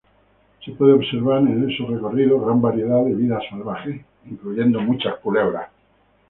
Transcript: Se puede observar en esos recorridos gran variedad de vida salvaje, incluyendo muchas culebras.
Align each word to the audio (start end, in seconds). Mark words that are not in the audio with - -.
Se 0.65 0.71
puede 0.71 0.93
observar 0.93 1.41
en 1.43 1.69
esos 1.69 1.87
recorridos 1.87 2.41
gran 2.43 2.59
variedad 2.59 3.05
de 3.05 3.13
vida 3.13 3.39
salvaje, 3.47 4.03
incluyendo 4.31 4.81
muchas 4.81 5.17
culebras. 5.19 5.69